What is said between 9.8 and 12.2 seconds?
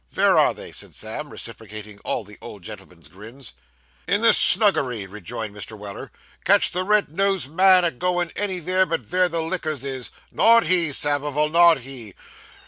is; not he, Samivel, not he.